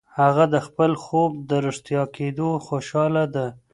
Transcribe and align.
هغه 0.19 0.43
د 0.53 0.55
خپل 0.67 0.91
خوب 1.03 1.31
د 1.49 1.51
رښتیا 1.65 2.03
کېدو 2.15 2.49
خوشاله 2.67 3.23
ده. 3.35 3.47